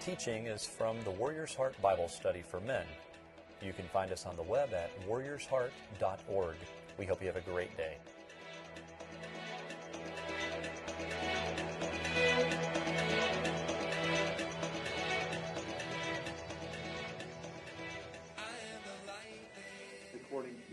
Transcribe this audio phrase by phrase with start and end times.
[0.00, 2.84] teaching is from the Warrior's Heart Bible Study for Men.
[3.62, 6.56] You can find us on the web at warriorsheart.org.
[6.98, 7.96] We hope you have a great day.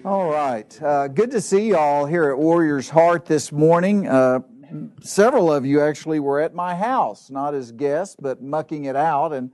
[0.05, 0.81] All right.
[0.81, 4.05] Uh, good to see you all here at Warrior's Heart this morning.
[4.05, 4.41] Uh,
[5.01, 9.33] several of you actually were at my house, not as guests, but mucking it out.
[9.33, 9.51] And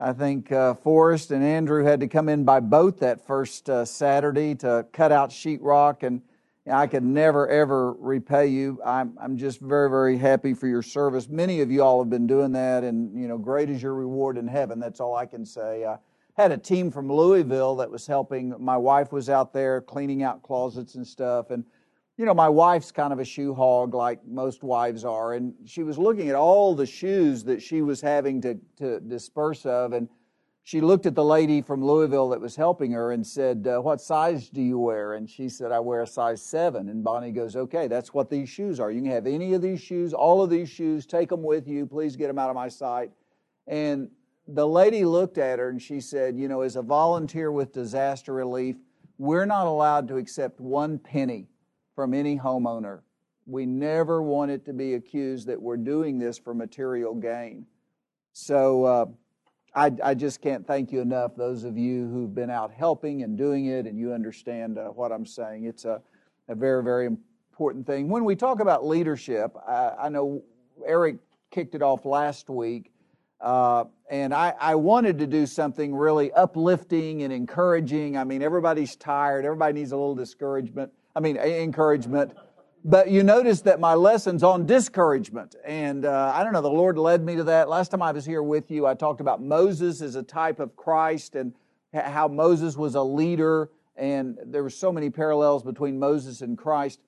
[0.00, 3.84] I think uh, Forrest and Andrew had to come in by boat that first uh,
[3.84, 6.02] Saturday to cut out sheetrock.
[6.02, 6.22] And
[6.70, 8.80] I could never, ever repay you.
[8.84, 11.28] I'm, I'm just very, very happy for your service.
[11.28, 14.36] Many of you all have been doing that, and, you know, great is your reward
[14.36, 14.80] in heaven.
[14.80, 15.98] That's all I can say I
[16.36, 18.52] had a team from Louisville that was helping.
[18.58, 21.50] My wife was out there cleaning out closets and stuff.
[21.50, 21.64] And,
[22.18, 25.34] you know, my wife's kind of a shoe hog like most wives are.
[25.34, 29.66] And she was looking at all the shoes that she was having to, to disperse
[29.66, 29.92] of.
[29.92, 30.08] And
[30.62, 34.00] she looked at the lady from Louisville that was helping her and said, uh, What
[34.00, 35.12] size do you wear?
[35.12, 36.88] And she said, I wear a size seven.
[36.88, 38.90] And Bonnie goes, Okay, that's what these shoes are.
[38.90, 41.84] You can have any of these shoes, all of these shoes, take them with you.
[41.84, 43.10] Please get them out of my sight.
[43.66, 44.08] And
[44.48, 48.32] the lady looked at her and she said, You know, as a volunteer with disaster
[48.32, 48.76] relief,
[49.18, 51.46] we're not allowed to accept one penny
[51.96, 53.00] from any homeowner.
[53.46, 57.66] We never want it to be accused that we're doing this for material gain.
[58.32, 59.06] So uh,
[59.74, 63.38] I, I, just can't thank you enough, those of you who've been out helping and
[63.38, 65.64] doing it, and you understand uh, what I'm saying.
[65.64, 66.02] It's a,
[66.48, 68.08] a very, very important thing.
[68.08, 70.42] When we talk about leadership, I, I know
[70.84, 71.16] Eric
[71.50, 72.92] kicked it off last week
[73.40, 78.16] uh, and I, I, wanted to do something really uplifting and encouraging.
[78.16, 79.44] I mean, everybody's tired.
[79.44, 80.90] Everybody needs a little discouragement.
[81.16, 82.34] I mean, encouragement.
[82.84, 85.56] But you notice that my lesson's on discouragement.
[85.64, 87.70] And uh, I don't know, the Lord led me to that.
[87.70, 90.76] Last time I was here with you, I talked about Moses as a type of
[90.76, 91.54] Christ and
[91.94, 93.70] how Moses was a leader.
[93.96, 97.00] And there were so many parallels between Moses and Christ.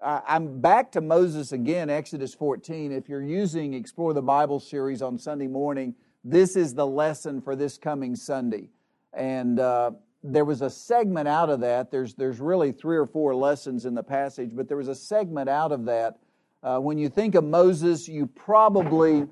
[0.00, 2.92] I'm back to Moses again, Exodus 14.
[2.92, 7.56] If you're using Explore the Bible series on Sunday morning, this is the lesson for
[7.56, 8.68] this coming Sunday.
[9.12, 9.90] And uh,
[10.32, 11.90] there was a segment out of that.
[11.90, 15.48] There's, there's really three or four lessons in the passage, but there was a segment
[15.48, 16.18] out of that.
[16.62, 19.26] Uh, when you think of Moses, you probably,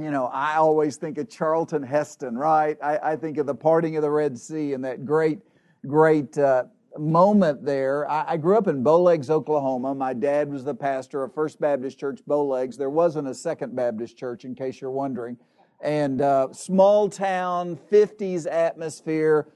[0.00, 2.76] you know, I always think of Charlton Heston, right?
[2.82, 5.40] I, I think of the parting of the Red Sea and that great,
[5.86, 6.64] great uh,
[6.98, 8.08] moment there.
[8.08, 9.94] I, I, grew up in Bowlegs, Oklahoma.
[9.94, 12.76] My dad was the pastor of First Baptist Church Bowlegs.
[12.76, 15.36] There wasn't a Second Baptist Church, in case you're wondering.
[15.80, 19.48] And uh, small town, 50s atmosphere.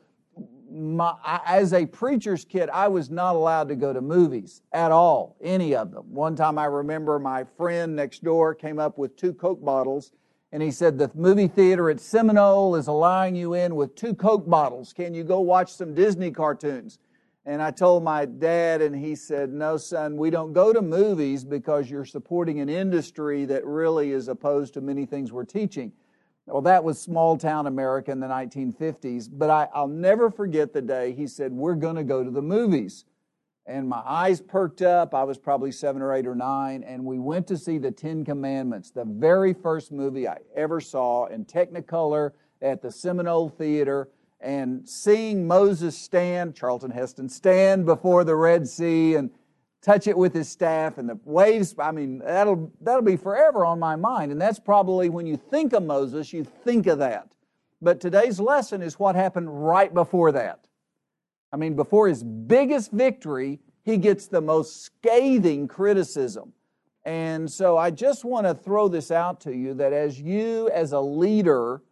[0.71, 4.93] My, I, as a preacher's kid, I was not allowed to go to movies at
[4.93, 6.05] all, any of them.
[6.13, 10.13] One time I remember my friend next door came up with two Coke bottles
[10.53, 14.49] and he said, The movie theater at Seminole is allowing you in with two Coke
[14.49, 14.93] bottles.
[14.93, 16.99] Can you go watch some Disney cartoons?
[17.47, 21.45] And I told my dad, and he said, No, son, we don't go to movies
[21.45, 25.93] because you're supporting an industry that really is opposed to many things we're teaching.
[26.51, 29.29] Well, that was small town America in the 1950s.
[29.31, 32.43] But I, will never forget the day he said, We're going to go to the
[32.43, 33.05] movies.
[33.67, 35.15] And my eyes perked up.
[35.15, 36.83] I was probably seven or eight or nine.
[36.83, 41.27] And we went to see the Ten Commandments, the very first movie I ever saw
[41.27, 44.09] in Technicolor at the Seminole Theater
[44.41, 49.31] and seeing Moses stand, Charlton Heston, stand before the Red Sea and
[49.83, 53.79] touch it with his staff and the waves, I mean, that'll, that'll be forever on
[53.79, 54.33] my mind.
[54.33, 57.35] And that's probably when you think of Moses, you think of that.
[57.83, 60.67] But today's lesson is what happened right before that.
[61.53, 66.53] I mean, before his biggest victory, he gets the most scathing criticism.
[67.05, 70.93] And so I just want to throw this out to you that as you, as
[70.93, 71.83] a leader,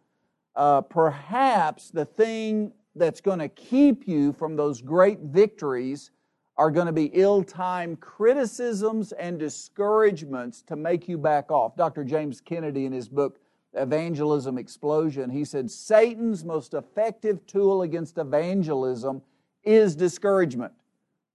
[0.55, 6.11] uh, perhaps the thing that's going to keep you from those great victories
[6.59, 11.77] are going to be ill timed criticisms and discouragements to make you back off.
[11.77, 12.03] Dr.
[12.03, 13.39] James Kennedy, in his book
[13.75, 19.21] Evangelism Explosion, he said Satan's most effective tool against evangelism
[19.63, 20.73] is discouragement.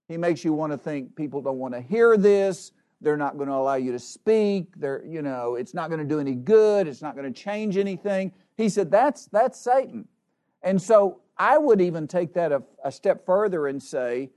[0.07, 2.71] He makes you want to think people don't want to hear this.
[3.01, 4.75] They're not going to allow you to speak.
[4.75, 6.87] They're, you know, it's not going to do any good.
[6.87, 8.31] It's not going to change anything.
[8.57, 10.07] He said, that's, that's Satan.
[10.61, 14.29] And so I would even take that a, a step further and say,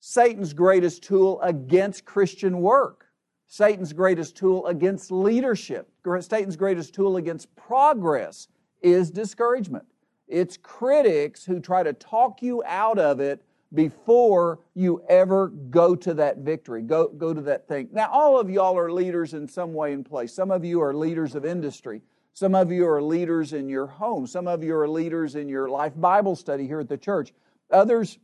[0.00, 3.06] Satan's greatest tool against Christian work,
[3.46, 5.90] Satan's greatest tool against leadership,
[6.20, 8.48] Satan's greatest tool against progress
[8.82, 9.84] is discouragement.
[10.28, 13.42] It's critics who try to talk you out of it
[13.74, 17.88] before you ever go to that victory, go, go to that thing.
[17.92, 20.32] Now, all of y'all are leaders in some way and place.
[20.32, 22.02] Some of you are leaders of industry.
[22.32, 24.26] Some of you are leaders in your home.
[24.26, 27.34] Some of you are leaders in your life Bible study here at the church.
[27.70, 28.18] Others,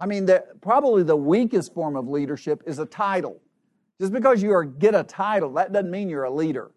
[0.00, 3.40] I mean, the, probably the weakest form of leadership is a title.
[4.00, 6.70] Just because you are, get a title, that doesn't mean you're a leader.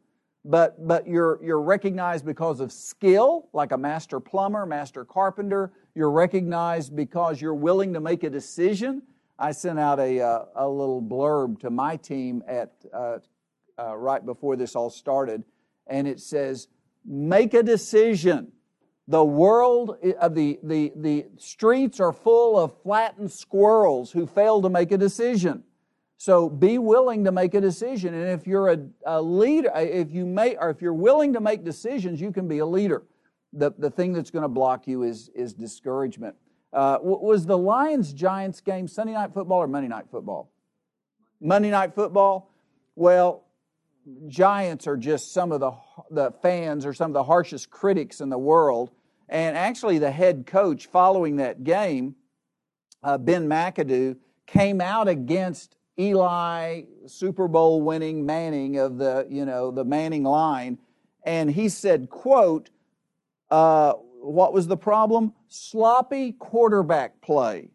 [0.43, 5.71] But, but you're, you're recognized because of skill, like a master plumber, master carpenter.
[5.95, 9.03] You're recognized because you're willing to make a decision.
[9.39, 13.19] I sent out a, uh, a little blurb to my team at, uh,
[13.79, 15.43] uh, right before this all started,
[15.87, 16.67] and it says,
[17.05, 18.51] Make a decision.
[19.07, 24.61] The world, of uh, the, the, the streets are full of flattened squirrels who fail
[24.61, 25.63] to make a decision.
[26.17, 28.13] So be willing to make a decision.
[28.13, 31.41] And if you're a, a leader, uh, if you may, or if you're willing to
[31.41, 33.03] make decisions, you can be a leader.
[33.51, 36.35] The, the thing that's going to block you is, is discouragement.
[36.71, 40.49] Uh, was the Lions Giants game Sunday night football or Monday night football?
[41.41, 42.51] Monday night football?
[42.95, 43.43] Well,
[44.27, 45.71] Giants are just some of the,
[46.11, 48.91] the fans or some of the harshest critics in the world.
[49.29, 52.15] And actually, the head coach following that game,
[53.01, 59.71] uh, Ben McAdoo, came out against Eli, Super Bowl winning Manning of the, you know,
[59.71, 60.77] the Manning line.
[61.23, 62.69] And he said, quote,
[63.49, 65.33] uh, what was the problem?
[65.47, 67.69] Sloppy quarterback play.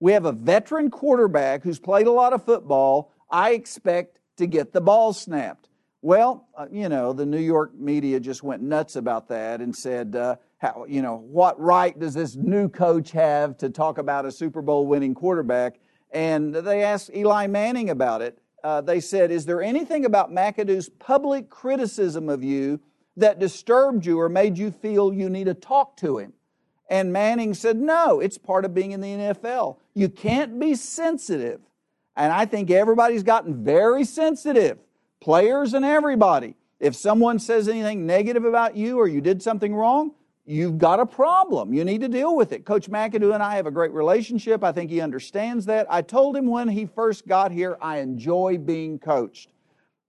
[0.00, 3.12] We have a veteran quarterback who's played a lot of football.
[3.30, 5.65] I expect to get the ball snapped.
[6.06, 10.14] Well, uh, you know, the New York media just went nuts about that and said,
[10.14, 14.30] uh, how, you know, what right does this new coach have to talk about a
[14.30, 15.80] Super Bowl winning quarterback?
[16.12, 18.38] And they asked Eli Manning about it.
[18.62, 22.78] Uh, they said, Is there anything about McAdoo's public criticism of you
[23.16, 26.34] that disturbed you or made you feel you need to talk to him?
[26.88, 29.78] And Manning said, No, it's part of being in the NFL.
[29.94, 31.62] You can't be sensitive.
[32.14, 34.78] And I think everybody's gotten very sensitive,
[35.26, 36.54] players and everybody.
[36.78, 40.12] If someone says anything negative about you or you did something wrong,
[40.44, 41.74] you've got a problem.
[41.74, 42.64] You need to deal with it.
[42.64, 44.62] Coach McAdoo and I have a great relationship.
[44.62, 45.88] I think he understands that.
[45.90, 49.50] I told him when he first got here, I enjoy being coached.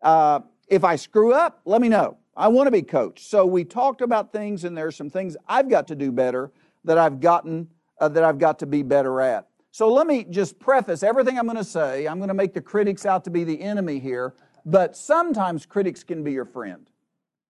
[0.03, 2.19] Uh, if I screw up, let me know.
[2.35, 3.27] I want to be coached.
[3.27, 6.51] So we talked about things, and there are some things I've got to do better
[6.83, 9.47] that I've gotten uh, that I've got to be better at.
[9.71, 12.07] So let me just preface everything I'm going to say.
[12.07, 14.35] I'm going to make the critics out to be the enemy here,
[14.67, 16.91] but sometimes critics can be your friend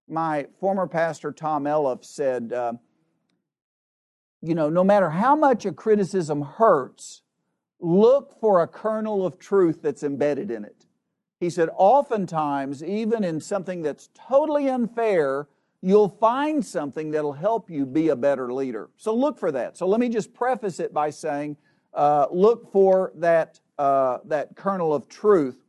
[0.08, 2.74] my former pastor, Tom Elliff, said, uh,
[4.42, 7.22] you know, no matter how much a criticism hurts,
[7.80, 10.86] look for a kernel of truth that's embedded in it.
[11.40, 15.48] He said, oftentimes, even in something that's totally unfair,
[15.82, 18.90] you'll find something that'll help you be a better leader.
[18.98, 19.78] So look for that.
[19.78, 21.58] So let me just preface it by saying,
[21.94, 25.67] uh, look for that, uh, that kernel of truth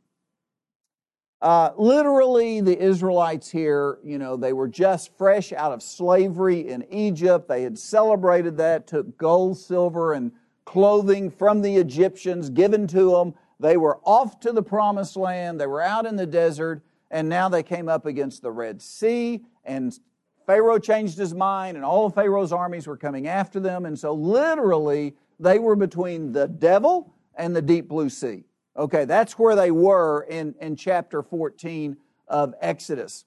[1.41, 6.85] uh, literally, the Israelites here, you know, they were just fresh out of slavery in
[6.91, 7.47] Egypt.
[7.47, 10.33] They had celebrated that, took gold, silver, and
[10.65, 13.33] clothing from the Egyptians given to them.
[13.57, 15.61] They were off to the promised land.
[15.61, 19.41] They were out in the desert, and now they came up against the Red Sea,
[19.63, 19.97] and
[20.45, 23.85] Pharaoh changed his mind, and all of Pharaoh's armies were coming after them.
[23.85, 28.43] And so, literally, they were between the devil and the deep blue sea.
[28.77, 31.97] Okay, that's where they were in, in chapter 14
[32.27, 33.25] of Exodus.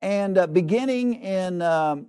[0.00, 2.06] And uh, beginning in, um,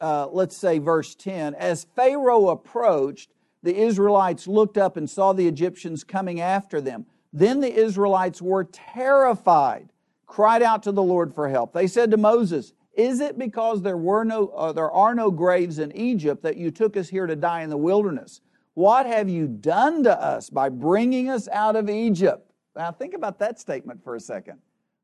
[0.00, 3.30] uh, let's say, verse 10, as Pharaoh approached,
[3.62, 7.06] the Israelites looked up and saw the Egyptians coming after them.
[7.32, 9.90] Then the Israelites were terrified,
[10.26, 11.72] cried out to the Lord for help.
[11.72, 15.78] They said to Moses, Is it because there, were no, uh, there are no graves
[15.78, 18.40] in Egypt that you took us here to die in the wilderness?
[18.78, 22.52] What have you done to us by bringing us out of Egypt?
[22.76, 24.60] Now, think about that statement for a second.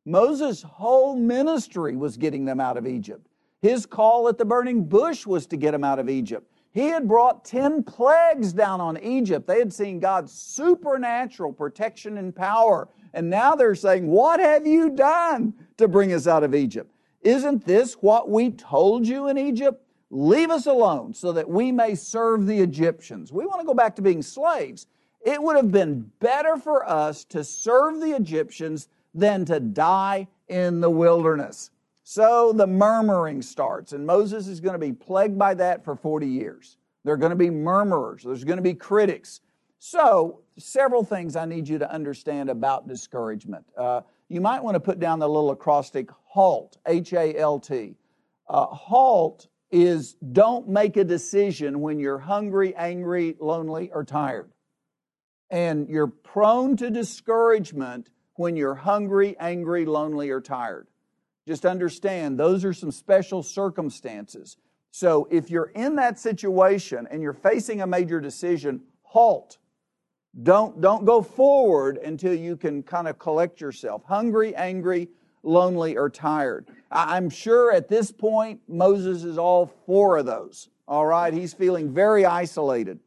[0.06, 3.26] Moses' whole ministry was getting them out of Egypt.
[3.62, 6.48] His call at the burning bush was to get them out of Egypt.
[6.70, 9.48] He had brought 10 plagues down on Egypt.
[9.48, 12.88] They had seen God's supernatural protection and power.
[13.12, 16.94] And now they're saying, What have you done to bring us out of Egypt?
[17.22, 19.83] Isn't this what we told you in Egypt?
[20.14, 23.32] Leave us alone so that we may serve the Egyptians.
[23.32, 24.86] We want to go back to being slaves.
[25.26, 30.80] It would have been better for us to serve the Egyptians than to die in
[30.80, 31.72] the wilderness.
[32.04, 36.28] So the murmuring starts, and Moses is going to be plagued by that for 40
[36.28, 36.76] years.
[37.02, 39.40] There are going to be murmurers, there's going to be critics.
[39.80, 43.66] So, several things I need you to understand about discouragement.
[43.76, 47.96] Uh, you might want to put down the little acrostic HALT, H A L T.
[48.48, 54.52] Uh, HALT is don't make a decision when you're hungry, angry, lonely, or tired.
[55.50, 60.86] And you're prone to discouragement when you're hungry, angry, lonely, or tired.
[61.48, 64.56] Just understand those are some special circumstances.
[64.92, 69.58] So if you're in that situation and you're facing a major decision, halt.
[70.40, 74.04] Don't, don't go forward until you can kind of collect yourself.
[74.04, 75.08] Hungry, angry,
[75.42, 76.68] lonely, or tired.
[76.94, 80.68] I'm sure at this point Moses is all four of those.
[80.86, 83.00] All right, he's feeling very isolated.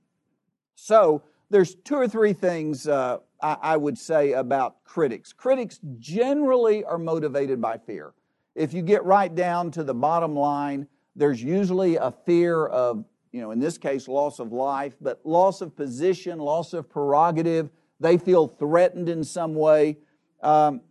[0.75, 5.31] So there's two or three things uh, I, I would say about critics.
[5.31, 8.13] Critics generally are motivated by fear.
[8.55, 13.41] If you get right down to the bottom line, there's usually a fear of, you
[13.41, 17.69] know, in this case, loss of life, but loss of position, loss of prerogative.
[17.99, 19.97] They feel threatened in some way.
[20.41, 20.81] Um,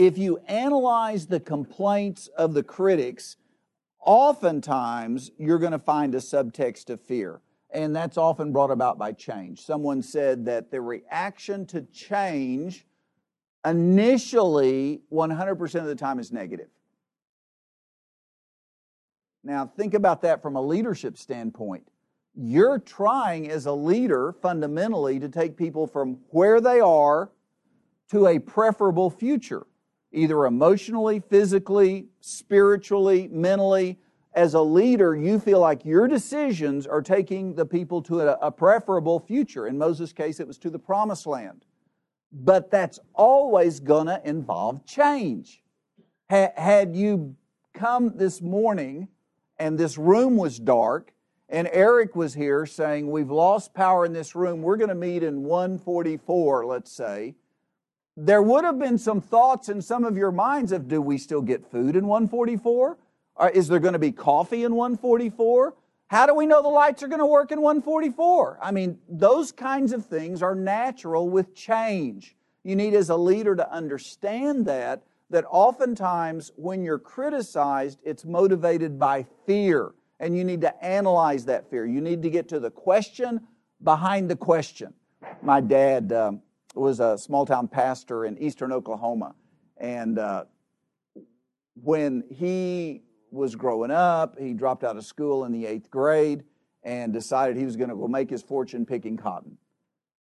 [0.00, 3.36] if you analyze the complaints of the critics,
[4.00, 7.42] oftentimes you're going to find a subtext of fear.
[7.68, 9.60] And that's often brought about by change.
[9.60, 12.86] Someone said that the reaction to change
[13.66, 16.68] initially 100% of the time is negative.
[19.44, 21.86] Now, think about that from a leadership standpoint.
[22.34, 27.30] You're trying as a leader fundamentally to take people from where they are
[28.12, 29.66] to a preferable future,
[30.12, 33.98] either emotionally, physically, spiritually, mentally.
[34.32, 39.18] As a leader, you feel like your decisions are taking the people to a, preferable
[39.18, 39.66] future.
[39.66, 41.64] In Moses' case, it was to the promised land
[42.32, 45.62] but that's always going to involve change.
[46.28, 47.34] Had you
[47.74, 49.08] come this morning
[49.58, 51.12] and this room was dark,
[51.48, 55.24] and Eric was here saying, We've lost power in this room, we're going to meet
[55.24, 57.34] in 144, let's say,
[58.16, 61.42] there would have been some thoughts in some of your minds of, Do we still
[61.42, 62.98] get food in 144?
[63.36, 65.74] Or is there going to be coffee in 144?
[66.08, 68.58] How do we know the lights are going to work in 144?
[68.60, 72.36] I mean, those kinds of things are natural with change.
[72.64, 78.98] You need, as a leader, to understand that, that oftentimes when you're criticized, it's motivated
[78.98, 79.92] by fear.
[80.18, 81.86] And you need to analyze that fear.
[81.86, 83.40] You need to get to the question
[83.82, 84.92] behind the question.
[85.42, 86.42] My dad um,
[86.74, 89.34] was a small town pastor in eastern Oklahoma.
[89.76, 90.44] And uh,
[91.74, 94.38] when he was growing up.
[94.38, 96.44] He dropped out of school in the eighth grade
[96.82, 99.56] and decided he was going to go make his fortune picking cotton.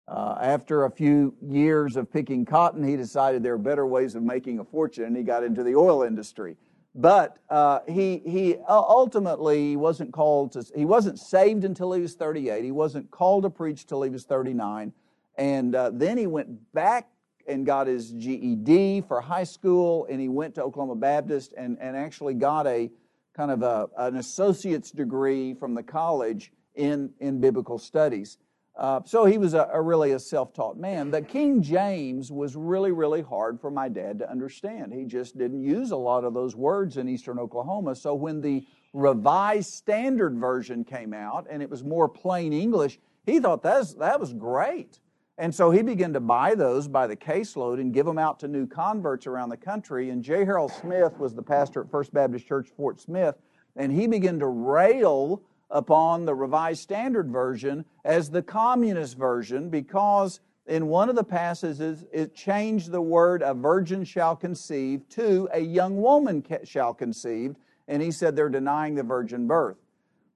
[0.09, 4.23] Uh, after a few years of picking cotton, he decided there are better ways of
[4.23, 6.57] making a fortune, and he got into the oil industry.
[6.95, 10.65] But uh, he he ultimately wasn't called to.
[10.75, 12.65] He wasn't saved until he was 38.
[12.65, 14.93] He wasn't called to preach till he was 39,
[15.37, 17.09] and uh, then he went back
[17.47, 21.97] and got his GED for high school, and he went to Oklahoma Baptist and, and
[21.97, 22.91] actually got a
[23.35, 28.39] kind of a, an associate's degree from the college in, in biblical studies.
[28.77, 31.11] Uh, so he was a, a really a self-taught man.
[31.11, 34.93] But King James was really, really hard for my dad to understand.
[34.93, 37.95] He just didn't use a lot of those words in eastern Oklahoma.
[37.95, 43.41] So when the Revised Standard Version came out and it was more plain English, he
[43.41, 44.99] thought that was, that was great.
[45.39, 48.49] And so he began to buy those by the caseload and give them out to
[48.49, 50.09] new converts around the country.
[50.09, 50.47] And J.
[50.47, 53.37] Harold Smith was the pastor at First Baptist Church, Fort Smith,
[53.77, 60.41] and he began to rail upon the Revised Standard Version as the communist version because
[60.67, 65.61] in one of the passages it changed the word a virgin shall conceive to a
[65.61, 67.57] young woman shall conceive.
[67.89, 69.77] And he said they're denying the virgin birth.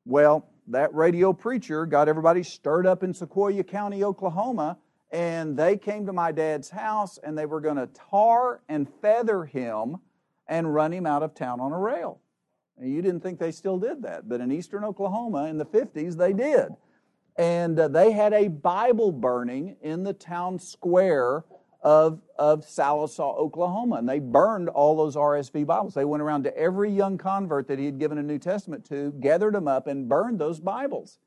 [0.04, 4.76] Well, that radio preacher got everybody stirred up in Sequoyah County, Oklahoma
[5.12, 9.44] and they came to my dad's house and they were going to tar and feather
[9.44, 9.96] him
[10.46, 12.20] and run him out of town on a rail.
[12.78, 16.16] And you didn't think they still did that, but in eastern Oklahoma in the 50s,
[16.16, 16.68] they did.
[17.36, 21.44] And uh, they had a Bible burning in the town square
[21.82, 23.96] of, of Sallisaw, Oklahoma.
[23.96, 25.94] And they burned all those RSV Bibles.
[25.94, 29.12] They went around to every young convert that he had given a New Testament to,
[29.20, 31.18] gathered them up, and burned those Bibles.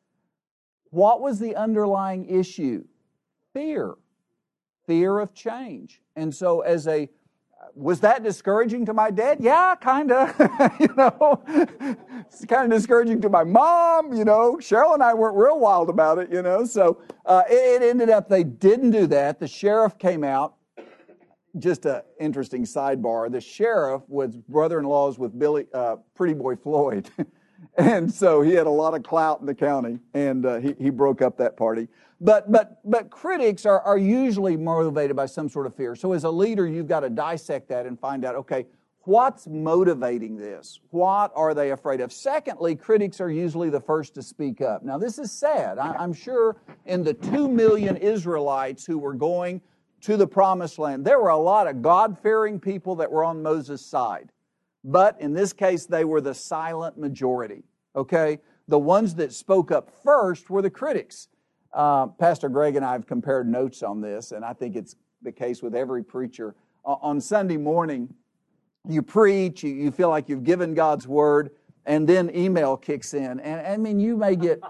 [0.89, 2.85] What was the underlying issue?
[3.53, 3.93] Fear,
[4.85, 6.01] fear of change.
[6.15, 7.09] And so, as a
[7.75, 9.37] was that discouraging to my dad?
[9.39, 10.35] Yeah, kind of.
[10.79, 14.13] you know, it's kind of discouraging to my mom.
[14.13, 16.31] You know, Cheryl and I weren't real wild about it.
[16.31, 19.39] You know, so uh, it, it, ended up they didn't do that.
[19.39, 20.55] The sheriff came out.
[21.59, 23.31] Just an interesting sidebar.
[23.31, 27.09] The sheriff was brother-in-laws with Billy, uh, Pretty Boy Floyd.
[27.77, 30.89] and so he had a lot of clout in the county, and uh, he, he
[30.89, 31.87] broke up that party.
[32.21, 35.95] But, but, but critics are, are usually motivated by some sort of fear.
[35.95, 38.65] So as a leader, you've got to dissect that and find out, okay,
[39.01, 40.79] what's motivating this?
[40.91, 42.13] What are they afraid of?
[42.13, 44.83] Secondly, critics are usually the first to speak up.
[44.83, 45.77] Now, this is sad.
[45.77, 46.55] I, I'm sure
[46.85, 49.61] in the two million Israelites who were going
[50.01, 51.05] to the promised land.
[51.05, 54.31] There were a lot of God fearing people that were on Moses' side.
[54.83, 57.63] But in this case, they were the silent majority.
[57.95, 58.39] Okay?
[58.67, 61.27] The ones that spoke up first were the critics.
[61.73, 65.31] Uh, Pastor Greg and I have compared notes on this, and I think it's the
[65.31, 66.55] case with every preacher.
[66.85, 68.13] Uh, on Sunday morning,
[68.87, 71.51] you preach, you, you feel like you've given God's word,
[71.85, 73.39] and then email kicks in.
[73.39, 74.61] And I mean, you may get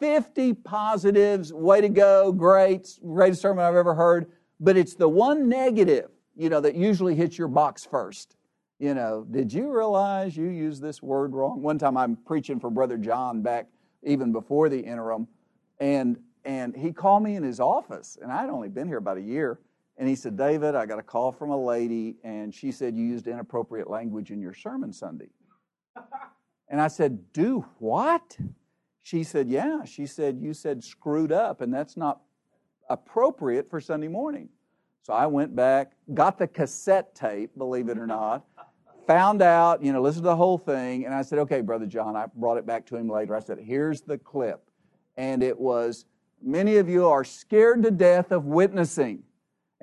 [0.00, 4.30] 50 positives, way to go, great, greatest sermon I've ever heard,
[4.60, 8.36] but it's the one negative, you know, that usually hits your box first.
[8.84, 11.62] You know, did you realize you used this word wrong?
[11.62, 13.66] One time I'm preaching for Brother John back
[14.02, 15.26] even before the interim,
[15.80, 19.22] and and he called me in his office, and I'd only been here about a
[19.22, 19.58] year,
[19.96, 23.06] and he said, David, I got a call from a lady, and she said you
[23.06, 25.30] used inappropriate language in your sermon Sunday.
[26.68, 28.36] And I said, Do what?
[29.02, 29.84] She said, Yeah.
[29.84, 32.20] She said, You said screwed up, and that's not
[32.90, 34.50] appropriate for Sunday morning.
[35.04, 38.44] So I went back, got the cassette tape, believe it or not,
[39.06, 42.16] found out, you know, listened to the whole thing, and I said, Okay, Brother John,
[42.16, 43.36] I brought it back to him later.
[43.36, 44.62] I said, Here's the clip.
[45.16, 46.04] And it was,
[46.42, 49.22] Many of you are scared to death of witnessing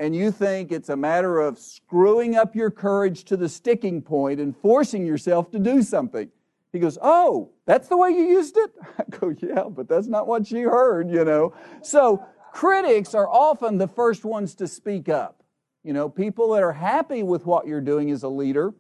[0.02, 4.40] and you think it's a matter of screwing up your courage to the sticking point
[4.40, 6.28] and forcing yourself to do something.
[6.74, 8.72] He goes, Oh, that's the way you used it?
[8.98, 11.54] I go, Yeah, but that's not what she heard, you know.
[11.84, 15.44] So critics are often the first ones to speak up.
[15.84, 18.74] You know, people that are happy with what you're doing as a leader,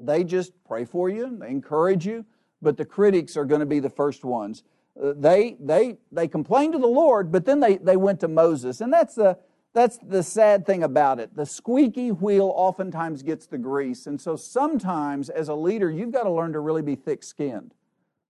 [0.00, 2.24] they just pray for you, they encourage you,
[2.62, 4.62] but the critics are going to be the first ones.
[5.00, 8.80] Uh, they, they, they complained to the Lord, but then they, they went to Moses.
[8.80, 9.38] And that's the,
[9.74, 11.36] that's the sad thing about it.
[11.36, 14.06] The squeaky wheel oftentimes gets the grease.
[14.06, 17.74] And so sometimes, as a leader, you've got to learn to really be thick skinned.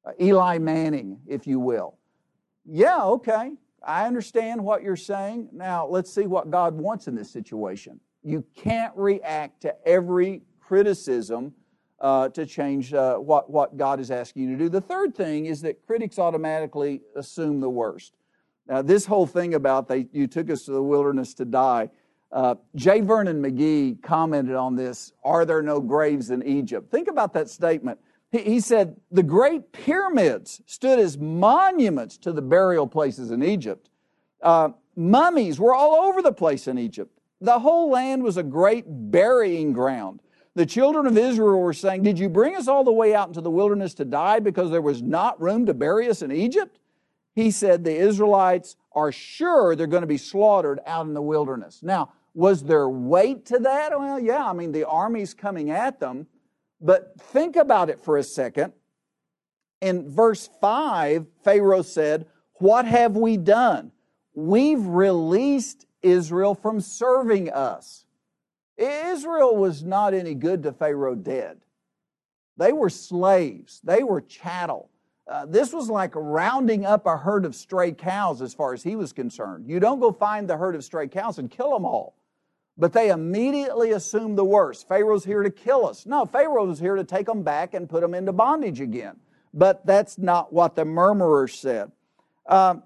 [0.04, 1.98] Uh, Eli Manning, if you will.
[2.64, 3.52] Yeah, okay.
[3.80, 5.50] I understand what you're saying.
[5.52, 8.00] Now, let's see what God wants in this situation.
[8.24, 11.54] You can't react to every criticism
[12.00, 14.68] uh, to change uh, what, what God is asking you to do.
[14.68, 18.14] The third thing is that critics automatically assume the worst.
[18.68, 21.88] Now, this whole thing about they, you took us to the wilderness to die,
[22.32, 23.00] uh, J.
[23.00, 26.90] Vernon McGee commented on this Are there no graves in Egypt?
[26.90, 27.98] Think about that statement.
[28.32, 33.88] He, he said, The great pyramids stood as monuments to the burial places in Egypt.
[34.42, 37.16] Uh, mummies were all over the place in Egypt.
[37.40, 40.20] The whole land was a great burying ground.
[40.56, 43.40] The children of Israel were saying, Did you bring us all the way out into
[43.40, 46.80] the wilderness to die because there was not room to bury us in Egypt?
[47.36, 51.82] he said the Israelites are sure they're going to be slaughtered out in the wilderness.
[51.82, 53.96] Now, was there weight to that?
[53.96, 56.26] Well, yeah, I mean, the army's coming at them.
[56.80, 58.72] But think about it for a second.
[59.82, 63.92] In verse 5, Pharaoh said, What have we done?
[64.34, 68.05] We've released Israel from serving us.
[68.76, 71.58] Israel was not any good to Pharaoh dead.
[72.56, 74.90] They were slaves, they were chattel.
[75.28, 78.94] Uh, this was like rounding up a herd of stray cows as far as he
[78.94, 79.68] was concerned.
[79.68, 82.14] You don't go find the herd of stray cows and kill them all.
[82.78, 84.86] But they immediately assumed the worst.
[84.86, 86.06] Pharaoh's here to kill us.
[86.06, 89.16] No, Pharaoh was here to take them back and put them into bondage again.
[89.52, 91.90] But that's not what the murmurers said.
[92.46, 92.82] Um,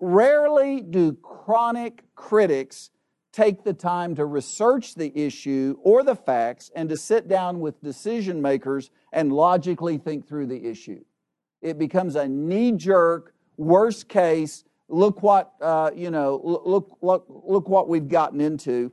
[0.00, 2.90] rarely do chronic critics
[3.34, 7.82] take the time to research the issue or the facts and to sit down with
[7.82, 11.02] decision makers and logically think through the issue
[11.64, 14.64] it becomes a knee jerk, worst case.
[14.88, 16.40] Look what uh, you know.
[16.44, 18.92] Look, look, look what we've gotten into.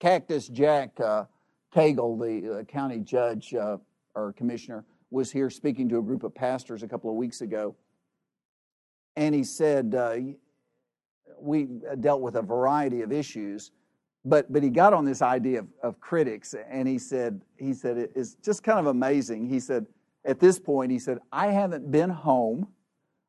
[0.00, 1.26] Cactus Jack uh,
[1.74, 3.76] Cagle, the uh, county judge uh,
[4.14, 7.76] or commissioner, was here speaking to a group of pastors a couple of weeks ago,
[9.14, 10.16] and he said uh,
[11.38, 11.68] we
[12.00, 13.70] dealt with a variety of issues,
[14.24, 18.08] but but he got on this idea of, of critics, and he said he said
[18.14, 19.46] it's just kind of amazing.
[19.48, 19.86] He said
[20.24, 22.68] at this point, he said, I haven't been home.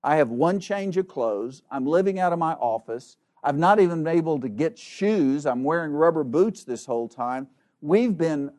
[0.04, 1.62] I have one change of clothes.
[1.70, 3.18] I'm living out of my office.
[3.44, 5.46] I've not even been able to get shoes.
[5.46, 7.48] I'm wearing rubber boots this whole time.
[7.82, 8.52] We've been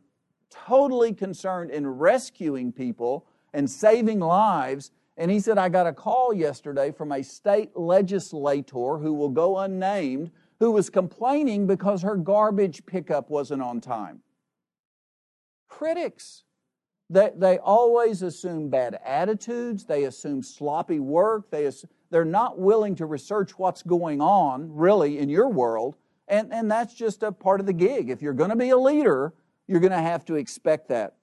[0.51, 4.91] totally concerned in rescuing people and saving lives.
[5.17, 9.59] And he said, I got a call yesterday from a state legislator who will go
[9.59, 14.21] unnamed who was complaining because her garbage pickup wasn't on time.
[15.69, 16.45] Critics
[17.09, 22.97] they, they always assume bad attitudes, they assume sloppy work, they assume, they're not willing
[22.97, 25.97] to research what's going on really in your world,
[26.29, 28.11] and, and that's just a part of the gig.
[28.11, 29.33] If you're going to be a leader,
[29.69, 31.15] you're going to have to expect that.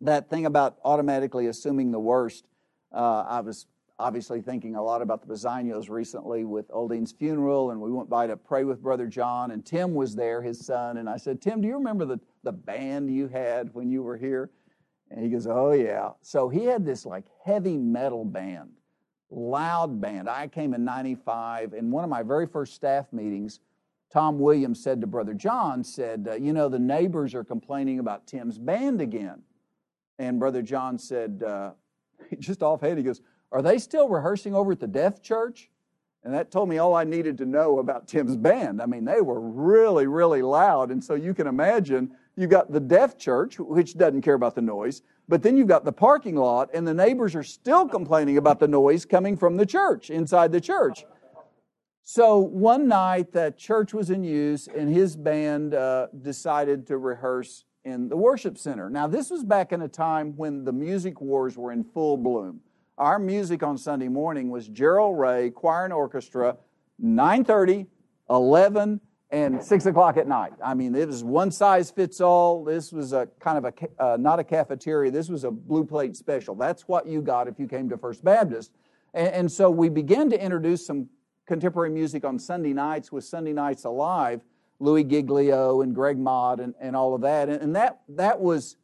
[0.00, 2.44] That thing about automatically assuming the worst,
[2.92, 3.66] uh, I was
[3.98, 8.26] obviously thinking a lot about the Bizanios recently with Oldine's funeral, and we went by
[8.26, 11.60] to pray with Brother John, and Tim was there, his son, and I said, Tim,
[11.60, 14.50] do you remember the, the band you had when you were here?
[15.10, 16.10] And he goes, Oh, yeah.
[16.22, 18.70] So he had this like heavy metal band,
[19.30, 20.28] loud band.
[20.28, 23.60] I came in 95, and one of my very first staff meetings,
[24.12, 28.26] Tom Williams said to Brother John, said, uh, You know, the neighbors are complaining about
[28.26, 29.42] Tim's band again.
[30.18, 31.72] And Brother John said, uh,
[32.38, 33.20] just offhand, he goes,
[33.52, 35.70] Are they still rehearsing over at the Deaf Church?
[36.26, 38.82] And that told me all I needed to know about Tim's band.
[38.82, 40.90] I mean, they were really, really loud.
[40.90, 44.60] And so you can imagine you've got the deaf church, which doesn't care about the
[44.60, 48.58] noise, but then you've got the parking lot, and the neighbors are still complaining about
[48.58, 51.04] the noise coming from the church, inside the church.
[52.02, 57.64] So one night that church was in use, and his band uh, decided to rehearse
[57.86, 58.90] in the worship center.
[58.90, 62.60] Now, this was back in a time when the music wars were in full bloom.
[62.98, 66.56] Our music on Sunday morning was Gerald Ray, choir and orchestra,
[67.00, 67.86] 9.30,
[68.28, 70.54] 11, and 6 o'clock at night.
[70.64, 72.64] I mean, it was one size fits all.
[72.64, 75.12] This was a kind of a, uh, not a cafeteria.
[75.12, 76.56] This was a blue plate special.
[76.56, 78.72] That's what you got if you came to First Baptist.
[79.14, 81.08] And, and so we began to introduce some
[81.46, 84.40] contemporary music on Sunday nights with Sunday Nights Alive,
[84.78, 87.48] Louis Giglio and Greg Mott and, and all of that.
[87.48, 88.76] And, and that, that was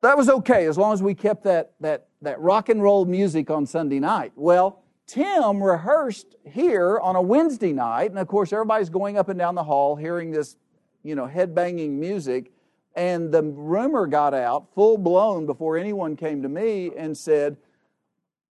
[0.00, 3.50] that was okay as long as we kept that, that, that rock and roll music
[3.50, 4.32] on Sunday night.
[4.36, 9.38] Well, Tim rehearsed here on a Wednesday night, and of course, everybody's going up and
[9.38, 10.56] down the hall hearing this,
[11.02, 12.52] you know, head banging music.
[12.94, 17.56] And the rumor got out full blown before anyone came to me and said,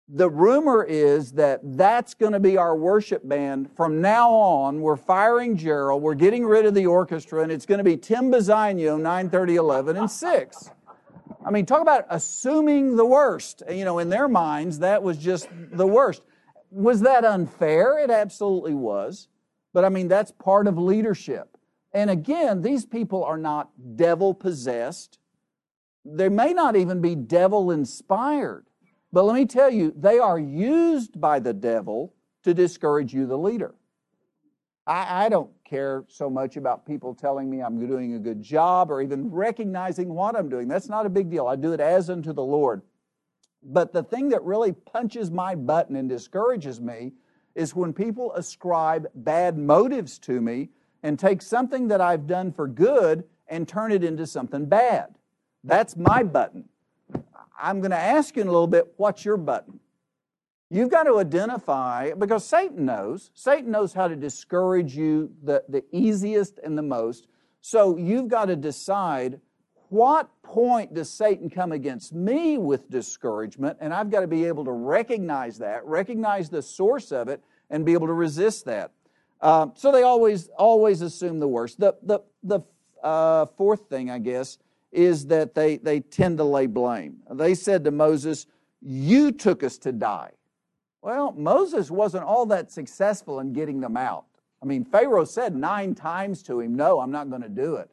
[0.10, 4.82] the rumor is that that's going to be our worship band from now on.
[4.82, 6.02] We're firing Gerald.
[6.02, 9.56] We're getting rid of the orchestra, and it's going to be Tim Bizanio, 9, 30,
[9.56, 10.70] 11, and 6.
[11.46, 13.64] I mean, talk about assuming the worst.
[13.70, 16.22] You know, in their minds, that was just the worst.
[16.70, 18.00] Was that unfair?
[18.00, 19.30] It absolutely was.
[19.74, 21.58] But I mean, that's part of leadership.
[21.94, 25.20] And again, these people are not devil possessed.
[26.06, 28.66] They may not even be devil inspired.
[29.14, 33.38] But let me tell you, they are used by the devil to discourage you, the
[33.38, 33.76] leader.
[34.88, 38.92] I, I, don't care so much about people telling me I'm doing a good job
[38.92, 40.68] or even recognizing what I'm doing.
[40.68, 41.48] That's not a big deal.
[41.48, 42.82] I do it as unto the Lord.
[43.62, 47.14] But the thing that really punches my button and discourages me
[47.56, 50.70] is when people ascribe bad motives to me
[51.04, 55.16] and take something that I've done for good and turn it into something bad.
[55.64, 56.68] That's my button.
[57.60, 59.80] I'm going to ask you in a little bit what's your button?
[60.70, 65.84] You've got to identify, because Satan knows, Satan knows how to discourage you the, the
[65.92, 67.28] easiest and the most.
[67.62, 69.40] So you've got to decide
[69.90, 73.78] what point does Satan come against me with discouragement?
[73.80, 77.86] And I've got to be able to recognize that, recognize the source of it, and
[77.86, 78.92] be able to resist that.
[79.40, 81.80] Uh, so they always always assume the worst.
[81.80, 82.62] The the the
[83.04, 84.58] uh, fourth thing, I guess,
[84.94, 87.18] is that they they tend to lay blame.
[87.32, 88.46] They said to Moses,
[88.82, 90.32] "You took us to die."
[91.04, 94.26] Well, Moses wasn't all that successful in getting them out.
[94.64, 97.92] I mean, Pharaoh said nine times to him, No, I'm not going to do it.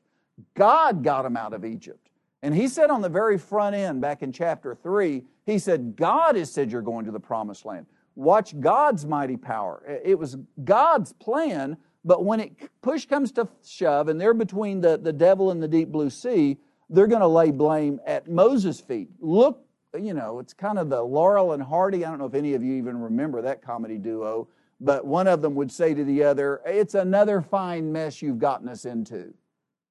[0.55, 2.09] God got him out of Egypt.
[2.43, 6.37] And he said on the very front end, back in chapter 3, he said, God
[6.37, 7.87] has said you're going to the promised land.
[8.15, 9.83] Watch God's mighty power.
[10.05, 14.97] It was God's plan, but when it push comes to shove and they're between the,
[14.97, 16.59] the devil and the deep blue sea,
[16.90, 19.09] they're going to lay blame at Moses' feet.
[19.20, 19.64] Look
[19.98, 22.05] you know, it's kind of the Laurel and Hardy.
[22.05, 24.48] I don't know if any of you even remember that comedy duo,
[24.81, 28.68] but one of them would say to the other, It's another fine mess you've gotten
[28.68, 29.35] us into.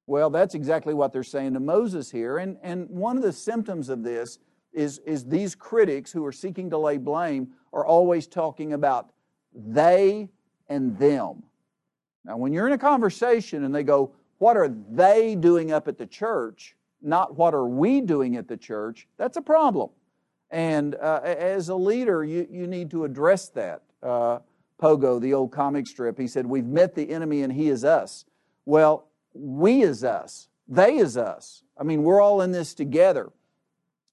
[0.08, 2.38] Well, that's exactly what they're saying to Moses here.
[2.38, 4.40] And, and one of the symptoms of this
[4.74, 9.12] is, is these critics who are seeking to lay blame are always talking about
[9.54, 10.30] they
[10.68, 11.44] and them.
[12.24, 15.98] Now, when you're in a conversation and they go, What are they doing up at
[15.98, 16.76] the church?
[17.02, 19.90] Not what are we doing at the church, that's a problem.
[20.52, 23.84] And uh, as a leader, you, you need to address that.
[24.02, 24.40] Uh,
[24.82, 28.26] Pogo, the old comic strip, he said, We've met the enemy and he is us.
[28.66, 31.64] Well, we is us, they is us.
[31.78, 33.32] I mean, we're all in this together.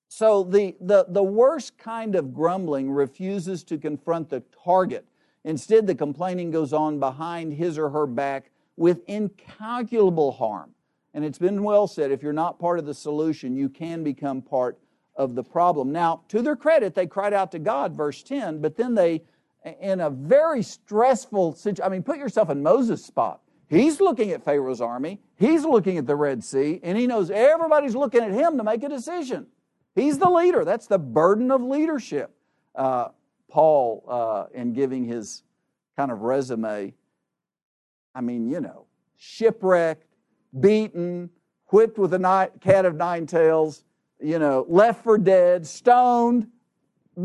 [0.09, 5.05] So the, the, the worst kind of grumbling refuses to confront the target.
[5.45, 10.71] Instead, the complaining goes on behind his or her back with incalculable harm.
[11.17, 14.43] And it's been well said if you're not part of the solution, you can become
[14.43, 14.79] part
[15.17, 15.91] of the problem.
[15.91, 19.23] Now, to their credit, they cried out to God, verse 10, but then they,
[19.81, 23.41] in a very stressful situation, I mean, put yourself in Moses' spot.
[23.71, 27.95] He's looking at Pharaoh's army, he's looking at the Red Sea, and he knows everybody's
[27.95, 29.47] looking at him to make a decision.
[29.95, 30.67] He's the leader.
[30.67, 32.31] That's the burden of leadership.
[32.75, 33.09] Uh,
[33.49, 35.45] Paul, uh, in giving his
[35.97, 36.93] kind of resume,
[38.15, 38.85] I mean, you know,
[39.17, 40.06] shipwrecked,
[40.61, 41.31] beaten,
[41.69, 43.85] whipped with a cat of nine tails,
[44.21, 46.49] you know, left for dead, stoned,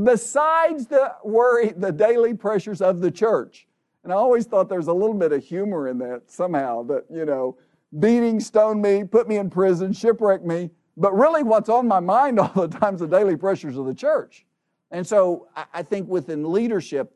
[0.04, 3.68] besides the worry, the daily pressures of the church.
[4.04, 7.26] And I always thought there's a little bit of humor in that somehow that, you
[7.26, 7.58] know,
[8.00, 10.72] beating, stone me, put me in prison, shipwreck me.
[10.98, 13.94] But really, what's on my mind all the time is the daily pressures of the
[13.94, 14.46] church.
[14.90, 17.16] And so I think within leadership,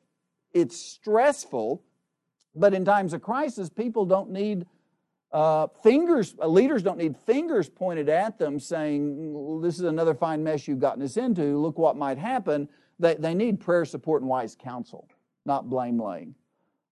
[0.54, 1.84] it's stressful,
[2.56, 4.65] but in times of crisis, people don't need
[5.36, 10.41] uh, fingers, uh, leaders don't need fingers pointed at them saying, This is another fine
[10.41, 11.58] mess you've gotten us into.
[11.58, 12.69] Look what might happen.
[13.00, 15.10] They, they need prayer, support, and wise counsel,
[15.45, 16.36] not blame laying.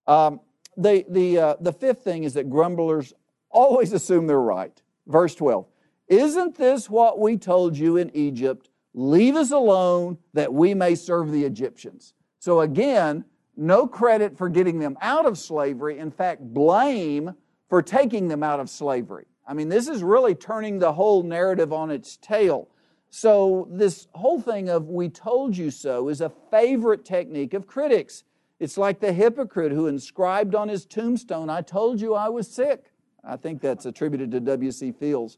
[0.08, 0.42] Um,
[0.76, 3.14] the, the, uh, the fifth thing is that grumblers
[3.50, 4.82] always assume they're right.
[5.08, 5.66] Verse 12
[6.10, 8.70] Isn't this what we told you in Egypt?
[8.94, 12.14] Leave us alone that we may serve the Egyptians.
[12.40, 13.24] So again,
[13.56, 15.98] no credit for getting them out of slavery.
[15.98, 17.36] In fact, blame
[17.70, 19.26] for taking them out of slavery.
[19.48, 22.70] I mean, this is really turning the whole narrative on its tail.
[23.10, 28.24] So, this whole thing of we told you so is a favorite technique of critics.
[28.60, 32.92] It's like the hypocrite who inscribed on his tombstone, I told you I was sick.
[33.24, 34.92] I think that's attributed to W.C.
[34.94, 35.38] Fields.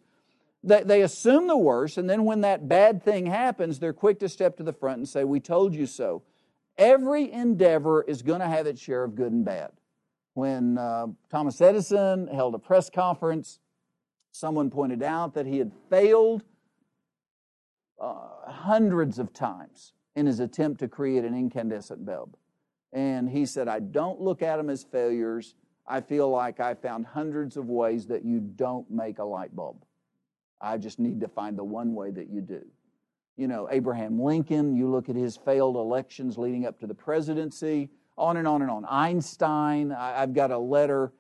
[0.64, 4.30] They, they assume the worst, and then when that bad thing happens, they're quick to
[4.30, 6.24] step to the front and say, We told you so.
[6.78, 9.72] Every endeavor is going to have its share of good and bad
[10.36, 13.60] when uh, Thomas Edison held a press conference,
[14.32, 16.44] someone pointed out that he had failed
[18.00, 22.36] uh, hundreds of times in his attempt to create an incandescent bulb.
[22.92, 25.56] And he said, I don't look at them as failures.
[25.88, 29.86] I feel like I found hundreds of ways that you don't make a light bulb.
[30.60, 32.62] I just need to find the one way that you do.
[33.38, 37.90] You know, Abraham Lincoln, you look at his failed elections leading up to the presidency
[38.18, 38.86] on and on and on.
[38.86, 41.12] Einstein, I've got a letter.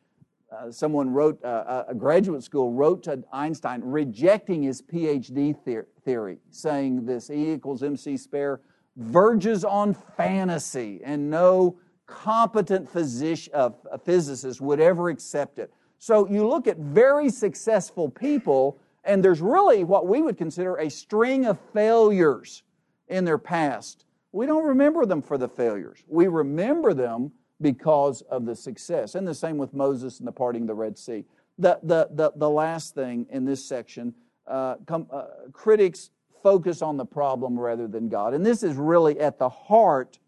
[0.51, 5.55] Uh, someone wrote, uh, a graduate school wrote to Einstein rejecting his PhD
[6.03, 8.62] theory, saying this E equals MC spare
[8.95, 11.77] verges on fantasy, and no
[12.08, 13.69] competent uh,
[14.03, 15.73] physicist would ever accept it.
[15.97, 20.89] So you look at very successful people, and there's really what we would consider a
[20.89, 22.63] string of failures
[23.08, 24.05] in their past.
[24.36, 26.04] We don't remember them for the failures.
[26.08, 29.15] We remember them because of the success.
[29.15, 31.24] And the same with Moses and the parting of the Red Sea.
[31.58, 34.13] The, the, the, the last thing in this section
[34.45, 36.10] uh, com, uh, critics
[36.43, 38.34] focus on the problem rather than God.
[38.34, 40.19] And this is really at the heart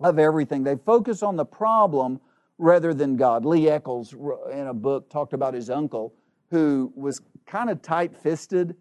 [0.00, 0.64] of everything.
[0.64, 2.20] They focus on the problem
[2.58, 3.44] rather than God.
[3.44, 4.14] Lee Eccles,
[4.50, 6.12] in a book, talked about his uncle
[6.50, 8.74] who was kind of tight fisted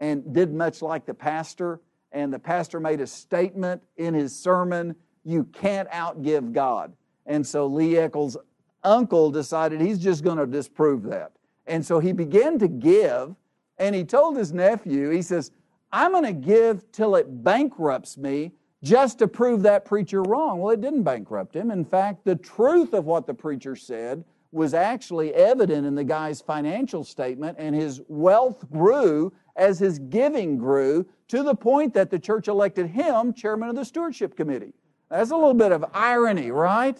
[0.00, 1.80] and did much like the pastor
[2.12, 4.94] and the pastor made a statement in his sermon
[5.24, 6.92] you can't outgive God.
[7.26, 8.36] And so Lee Eccles'
[8.82, 11.32] uncle decided he's just going to disprove that.
[11.66, 13.34] And so he began to give,
[13.78, 15.52] and he told his nephew, he says,
[15.92, 20.60] I'm going to give till it bankrupts me just to prove that preacher wrong.
[20.60, 21.70] Well, it didn't bankrupt him.
[21.70, 26.40] In fact, the truth of what the preacher said was actually evident in the guy's
[26.40, 32.18] financial statement, and his wealth grew as his giving grew to the point that the
[32.18, 34.72] church elected him chairman of the stewardship committee.
[35.10, 36.96] That's a little bit of irony, right?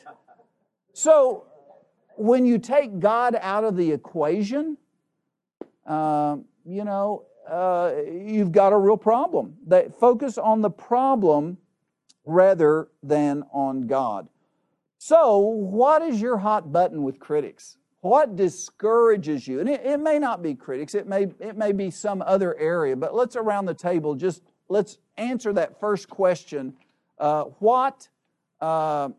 [0.93, 1.47] So,
[2.17, 4.77] when you take God out of the equation,
[5.87, 9.57] uh, you know, uh, you've got a real problem.
[9.67, 11.57] They focus on the problem
[12.27, 14.29] rather than on God.
[14.99, 17.79] So, what is your hot button with critics?
[18.01, 19.61] What discourages you?
[19.61, 22.97] And it, it, may not be critics, it may, it may be some other area,
[22.97, 26.75] but let's around the table just let's answer that first question.
[27.19, 28.09] Uh, what,
[28.61, 29.11] uh,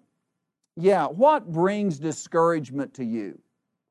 [0.75, 3.39] yeah, what brings discouragement to you?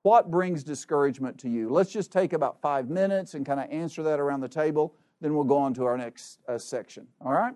[0.02, 1.68] What brings discouragement to you?
[1.68, 4.94] Let's just take about five minutes and kind of answer that around the table.
[5.20, 7.06] Then we'll go on to our next uh, section.
[7.20, 7.54] All right?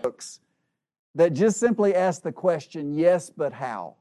[0.00, 0.40] Books
[1.14, 3.96] that just simply ask the question, yes, but how?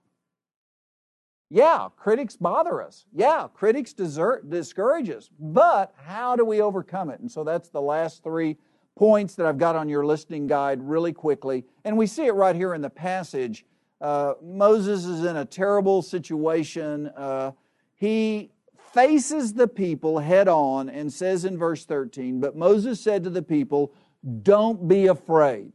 [1.50, 3.06] Yeah, critics bother us.
[3.12, 5.30] Yeah, critics desert, discourage us.
[5.40, 7.20] But how do we overcome it?
[7.20, 8.58] And so that's the last three
[8.96, 11.66] points that I've got on your listening guide really quickly.
[11.84, 13.66] And we see it right here in the passage.
[14.00, 17.08] Uh, Moses is in a terrible situation.
[17.08, 17.54] Uh,
[17.96, 18.52] he
[18.94, 23.42] faces the people head on and says in verse 13, But Moses said to the
[23.42, 23.92] people,
[24.44, 25.74] Don't be afraid,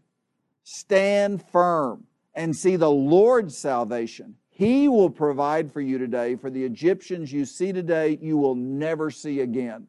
[0.63, 6.37] stand firm, and see the Lord's salvation he will provide for you today.
[6.37, 9.89] For the Egyptians you see today, you will never see again.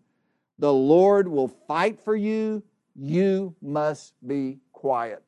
[0.57, 2.63] The Lord will fight for you.
[2.95, 5.21] You must be quiet.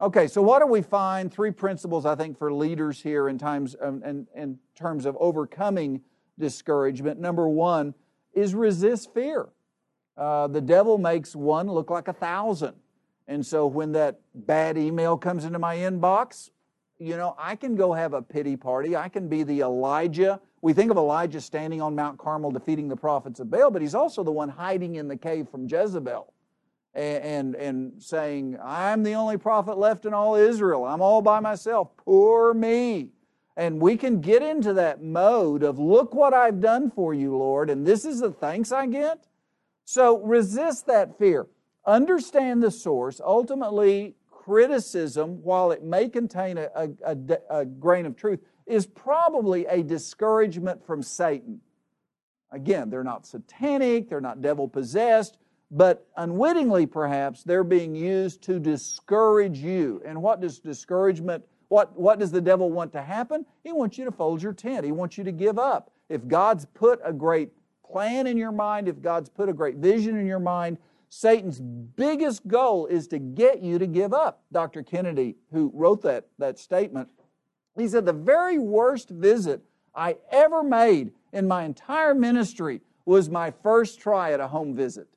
[0.00, 1.30] Okay, so what do we find?
[1.30, 6.00] Three principles, I think, for leaders here in times um, in, in terms of overcoming
[6.38, 7.20] discouragement.
[7.20, 7.92] Number one
[8.32, 9.50] is resist fear.
[10.16, 12.76] Uh, the devil makes one look like a thousand.
[13.28, 16.48] And so when that bad email comes into my inbox,
[17.00, 18.94] you know, I can go have a pity party.
[18.94, 20.38] I can be the Elijah.
[20.60, 23.94] We think of Elijah standing on Mount Carmel defeating the prophets of Baal, but he's
[23.94, 26.32] also the one hiding in the cave from Jezebel
[26.94, 30.84] and, and, and saying, I'm the only prophet left in all Israel.
[30.84, 31.88] I'm all by myself.
[31.96, 33.08] Poor me.
[33.56, 37.70] And we can get into that mode of, look what I've done for you, Lord,
[37.70, 39.26] and this is the thanks I get.
[39.86, 41.46] So resist that fear.
[41.86, 43.20] Understand the source.
[43.24, 47.16] Ultimately, criticism, while it may contain a, a, a,
[47.50, 51.60] a grain of truth, is probably a discouragement from Satan.
[52.50, 55.36] Again, they're not satanic, they're not devil possessed,
[55.70, 60.00] but unwittingly perhaps they're being used to discourage you.
[60.06, 63.44] And what does discouragement, what, what does the devil want to happen?
[63.62, 65.90] He wants you to fold your tent, he wants you to give up.
[66.08, 67.50] If God's put a great
[67.84, 70.78] plan in your mind, if God's put a great vision in your mind,
[71.10, 74.44] Satan's biggest goal is to get you to give up.
[74.52, 74.84] Dr.
[74.84, 77.08] Kennedy, who wrote that, that statement,
[77.76, 79.60] he said, The very worst visit
[79.92, 85.08] I ever made in my entire ministry was my first try at a home visit.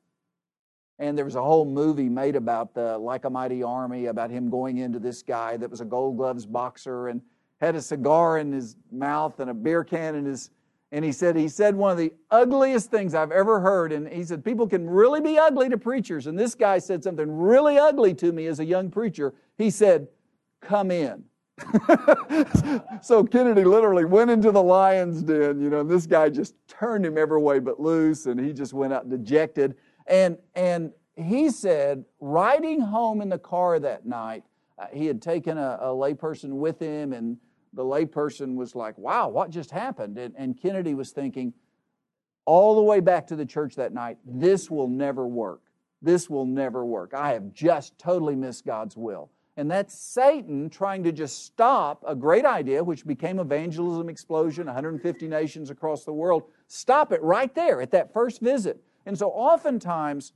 [0.98, 4.50] And there was a whole movie made about the Like a Mighty Army, about him
[4.50, 7.20] going into this guy that was a gold gloves boxer and
[7.60, 10.50] had a cigar in his mouth and a beer can in his
[10.94, 13.90] and he said he said one of the ugliest things I've ever heard.
[13.90, 16.28] And he said people can really be ugly to preachers.
[16.28, 19.34] And this guy said something really ugly to me as a young preacher.
[19.58, 20.06] He said,
[20.60, 21.24] "Come in."
[23.02, 27.04] so Kennedy literally went into the lion's den, you know, and this guy just turned
[27.04, 29.74] him every way but loose, and he just went out dejected.
[30.06, 34.42] And, and he said, riding home in the car that night,
[34.78, 37.36] uh, he had taken a, a layperson with him, and
[37.74, 40.18] the layperson was like, wow, what just happened?
[40.18, 41.52] And, and Kennedy was thinking,
[42.46, 45.62] all the way back to the church that night, this will never work.
[46.02, 47.14] This will never work.
[47.14, 49.30] I have just totally missed God's will.
[49.56, 55.28] And that's Satan trying to just stop a great idea, which became evangelism explosion, 150
[55.28, 56.44] nations across the world.
[56.66, 58.82] Stop it right there at that first visit.
[59.06, 60.32] And so oftentimes,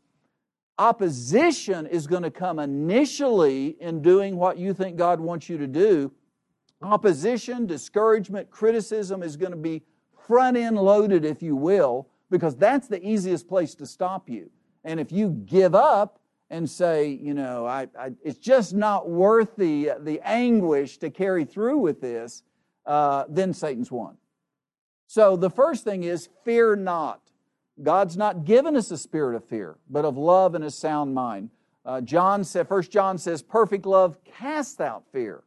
[0.78, 5.66] opposition is going to come initially in doing what you think God wants you to
[5.66, 6.12] do.
[6.82, 9.82] Opposition, discouragement, criticism is going to be
[10.26, 14.50] front end loaded, if you will, because that's the easiest place to stop you.
[14.84, 19.56] And if you give up and say, you know, I, I, it's just not worth
[19.56, 22.42] the, the anguish to carry through with this,
[22.86, 24.16] uh, then Satan's won.
[25.06, 27.20] So the first thing is fear not.
[27.82, 31.50] God's not given us a spirit of fear, but of love and a sound mind.
[31.84, 35.42] Uh, John said, First John says, perfect love casts out fear.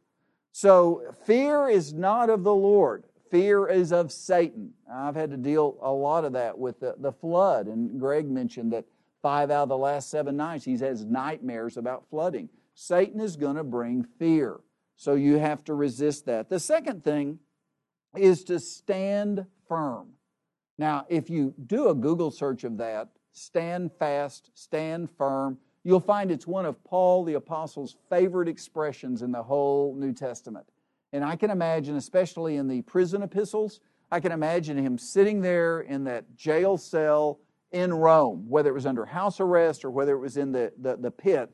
[0.52, 3.04] So fear is not of the Lord.
[3.30, 4.74] Fear is of Satan.
[4.90, 8.72] I've had to deal a lot of that with the, the flood, and Greg mentioned
[8.74, 8.84] that
[9.22, 12.50] five out of the last seven nights he has nightmares about flooding.
[12.74, 14.60] Satan is going to bring fear.
[14.96, 16.50] So you have to resist that.
[16.50, 17.38] The second thing
[18.16, 20.08] is to stand firm.
[20.78, 26.30] Now, if you do a Google search of that, stand fast, stand firm, you'll find
[26.30, 30.66] it's one of Paul the Apostle's favorite expressions in the whole New Testament.
[31.12, 35.80] And I can imagine, especially in the prison epistles, I can imagine him sitting there
[35.80, 37.40] in that jail cell
[37.70, 40.96] in Rome, whether it was under house arrest or whether it was in the, the,
[40.96, 41.50] the pit.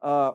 [0.00, 0.32] Uh,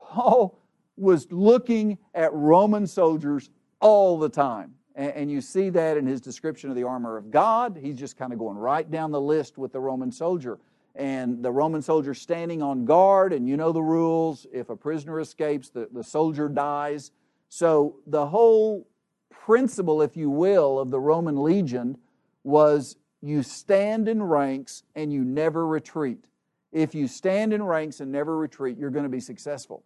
[0.00, 0.60] Paul
[0.96, 4.74] was looking at Roman soldiers all the time.
[4.94, 7.78] And, and you see that in his description of the armor of God.
[7.80, 10.58] He's just kind of going right down the list with the Roman soldier.
[10.96, 14.46] And the Roman soldier standing on guard, and you know the rules.
[14.52, 17.10] If a prisoner escapes, the, the soldier dies.
[17.48, 18.88] So the whole
[19.30, 21.98] principle, if you will, of the Roman legion
[22.44, 26.28] was you stand in ranks and you never retreat.
[26.72, 29.84] If you stand in ranks and never retreat, you're going to be successful.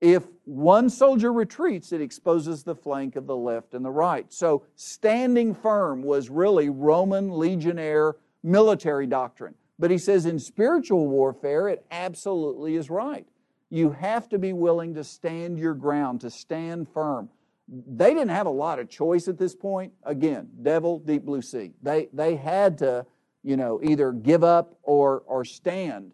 [0.00, 4.30] If one soldier retreats, it exposes the flank of the left and the right.
[4.32, 9.54] So standing firm was really Roman legionnaire military doctrine.
[9.78, 13.26] But he says in spiritual warfare, it absolutely is right.
[13.70, 17.28] You have to be willing to stand your ground, to stand firm.
[17.66, 19.92] They didn't have a lot of choice at this point.
[20.04, 21.72] Again, devil, deep blue sea.
[21.82, 23.06] They, they had to,
[23.42, 26.12] you know, either give up or, or stand.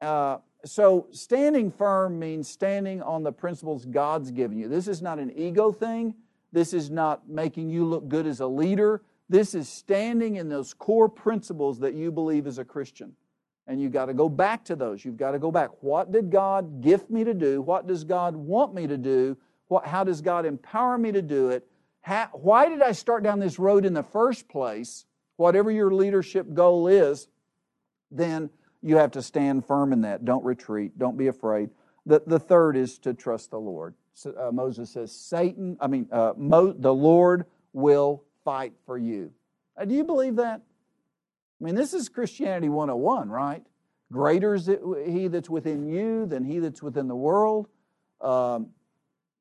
[0.00, 4.68] Uh, so standing firm means standing on the principles God's given you.
[4.68, 6.14] This is not an ego thing.
[6.52, 9.02] This is not making you look good as a leader.
[9.28, 13.12] This is standing in those core principles that you believe as a Christian.
[13.66, 15.04] And you've got to go back to those.
[15.04, 15.70] You've got to go back.
[15.80, 17.60] What did God gift me to do?
[17.60, 19.36] What does God want me to do?
[19.68, 21.66] What, how does God empower me to do it?
[22.00, 25.04] How, why did I start down this road in the first place?
[25.36, 27.28] Whatever your leadership goal is,
[28.10, 28.48] then
[28.82, 30.24] you have to stand firm in that.
[30.24, 30.98] Don't retreat.
[30.98, 31.68] Don't be afraid.
[32.06, 33.94] The, the third is to trust the Lord.
[34.14, 39.30] So, uh, Moses says, Satan, I mean, uh, Mo, the Lord will fight for you.
[39.76, 40.62] Uh, do you believe that?
[41.60, 43.62] I mean, this is Christianity 101, right?
[44.10, 44.70] Greater is
[45.04, 47.68] he that's within you than he that's within the world.
[48.22, 48.70] Um,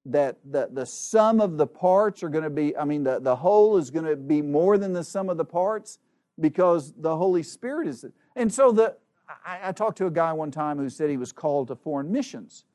[0.04, 3.38] that the, the sum of the parts are going to be, I mean, the, the
[3.38, 6.00] whole is going to be more than the sum of the parts
[6.38, 8.04] because the Holy Spirit is.
[8.36, 8.98] And so the,
[9.46, 12.12] I, I talked to a guy one time who said he was called to foreign
[12.12, 12.66] missions.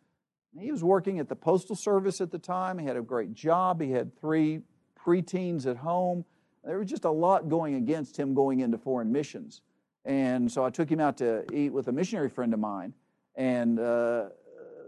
[0.59, 2.79] He was working at the Postal Service at the time.
[2.79, 3.83] He had a great job.
[3.83, 4.63] He had three
[5.05, 6.25] preteens at home.
[6.65, 9.63] There was just a lot going against him going into foreign missions.
[10.05, 12.95] And so I took him out to eat with a missionary friend of mine.
[13.35, 14.27] And uh,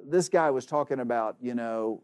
[0.06, 2.02] this guy was talking about, you know,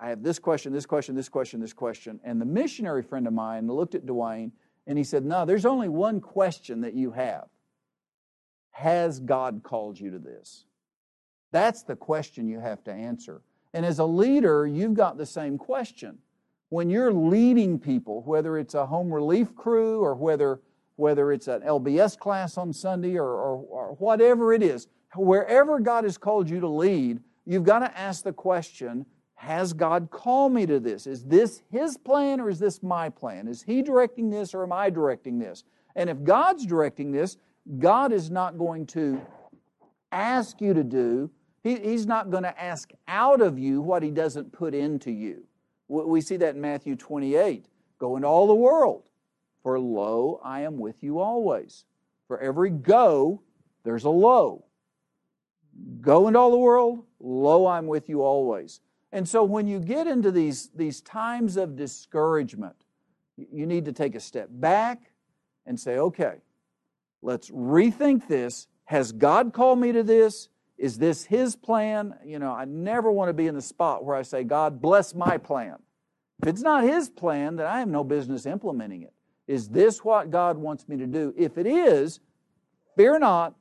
[0.00, 2.20] I have this question, this question, this question, this question.
[2.24, 4.52] And the missionary friend of mine looked at Dwayne
[4.86, 7.48] and he said, No, there's only one question that you have
[8.70, 10.64] Has God called you to this?
[11.50, 13.42] That's the question you have to answer.
[13.74, 16.18] And as a leader, you've got the same question.
[16.72, 20.58] When you're leading people, whether it's a home relief crew or whether,
[20.96, 26.04] whether it's an LBS class on Sunday or, or, or whatever it is, wherever God
[26.04, 29.04] has called you to lead, you've got to ask the question
[29.34, 31.06] has God called me to this?
[31.06, 33.48] Is this His plan or is this my plan?
[33.48, 35.64] Is He directing this or am I directing this?
[35.94, 37.36] And if God's directing this,
[37.80, 39.20] God is not going to
[40.10, 41.30] ask you to do,
[41.62, 45.44] he, He's not going to ask out of you what He doesn't put into you.
[45.92, 47.66] We see that in Matthew 28.
[47.98, 49.02] Go into all the world,
[49.62, 51.84] for lo, I am with you always.
[52.26, 53.42] For every go,
[53.84, 54.64] there's a lo.
[56.00, 58.80] Go into all the world, lo, I'm with you always.
[59.12, 62.76] And so when you get into these, these times of discouragement,
[63.36, 65.12] you need to take a step back
[65.66, 66.36] and say, okay,
[67.20, 68.66] let's rethink this.
[68.84, 70.48] Has God called me to this?
[70.82, 72.16] Is this His plan?
[72.24, 75.14] You know, I never want to be in the spot where I say, God, bless
[75.14, 75.76] my plan.
[76.42, 79.12] If it's not His plan, then I have no business implementing it.
[79.46, 81.32] Is this what God wants me to do?
[81.38, 82.18] If it is,
[82.96, 83.54] fear not,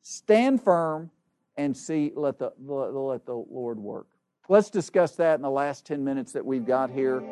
[0.00, 1.10] stand firm,
[1.58, 4.06] and see, let the, let the Lord work.
[4.48, 7.22] Let's discuss that in the last 10 minutes that we've got here.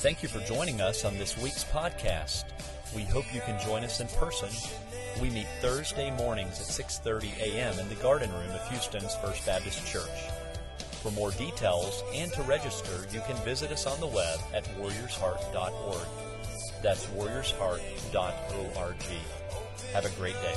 [0.00, 2.44] Thank you for joining us on this week's podcast.
[2.96, 4.48] We hope you can join us in person.
[5.20, 7.78] We meet Thursday mornings at 6:30 a.m.
[7.78, 10.08] in the Garden Room of Houston's First Baptist Church.
[11.02, 16.08] For more details and to register, you can visit us on the web at warriorsheart.org.
[16.82, 19.04] That's warriorsheart.org.
[19.92, 20.56] Have a great day.